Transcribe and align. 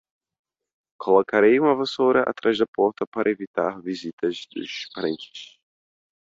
Colocarei 0.97 1.59
uma 1.59 1.75
vassoura 1.75 2.23
atrás 2.23 2.57
da 2.57 2.65
porta 2.65 3.05
para 3.05 3.29
evitar 3.29 3.79
visitas 3.83 4.47
dos 4.51 4.89
parentes 4.95 5.59